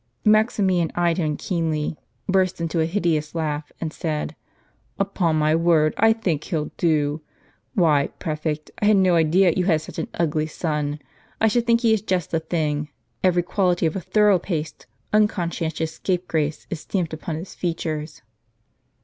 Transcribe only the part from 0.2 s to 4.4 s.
Maximian eyed him keenly, burst into a hideous laugh, and said:"